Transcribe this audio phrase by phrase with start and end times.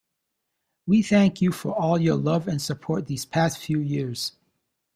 [0.87, 4.31] We thank you for all your love and support these past few years.